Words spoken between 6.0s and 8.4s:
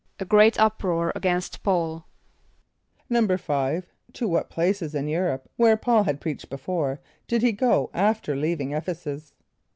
had preached before, did he go after